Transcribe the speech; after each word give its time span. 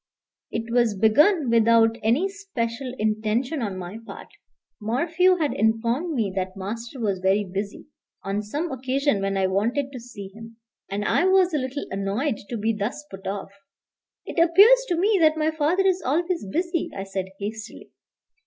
It 0.49 0.71
was 0.73 0.97
begun 0.97 1.51
without 1.51 1.95
any 2.01 2.27
special 2.27 2.91
intention 2.97 3.61
on 3.61 3.77
my 3.77 3.99
part. 4.03 4.29
Morphew 4.81 5.35
had 5.35 5.53
informed 5.53 6.15
me 6.15 6.33
that 6.35 6.57
master 6.57 6.99
was 6.99 7.19
very 7.19 7.43
busy, 7.43 7.85
on 8.23 8.41
some 8.41 8.71
occasion 8.71 9.21
when 9.21 9.37
I 9.37 9.45
wanted 9.45 9.91
to 9.91 9.99
see 9.99 10.29
him. 10.29 10.57
And 10.89 11.05
I 11.05 11.25
was 11.25 11.53
a 11.53 11.59
little 11.59 11.85
annoyed 11.91 12.39
to 12.49 12.57
be 12.57 12.73
thus 12.75 13.05
put 13.11 13.27
off. 13.27 13.51
"It 14.25 14.39
appears 14.43 14.85
to 14.87 14.95
me 14.97 15.19
that 15.21 15.37
my 15.37 15.51
father 15.51 15.85
is 15.85 16.01
always 16.01 16.47
busy," 16.51 16.89
I 16.97 17.03
said 17.03 17.27
hastily. 17.37 17.91